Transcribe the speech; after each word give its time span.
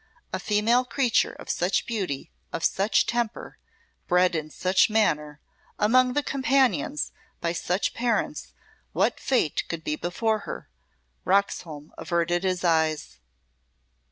A 0.33 0.39
female 0.39 0.83
creature 0.83 1.33
of 1.33 1.47
such 1.47 1.85
beauty, 1.85 2.31
of 2.51 2.63
such 2.63 3.05
temper, 3.05 3.59
bred 4.07 4.33
in 4.33 4.49
such 4.49 4.89
manner, 4.89 5.39
among 5.77 6.15
such 6.15 6.25
companions, 6.25 7.11
by 7.39 7.53
such 7.53 7.93
parents 7.93 8.51
what 8.93 9.19
fate 9.19 9.61
could 9.69 9.83
be 9.83 9.95
before 9.95 10.39
her? 10.39 10.67
Roxholm 11.23 11.91
averted 11.99 12.43
his 12.43 12.63
eyes. 12.63 13.19